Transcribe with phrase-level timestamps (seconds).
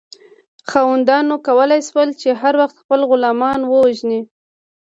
[0.69, 4.21] خاوندانو کولی شول چې هر وخت خپل غلامان ووژني.